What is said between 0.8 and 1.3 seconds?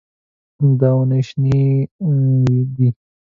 ونې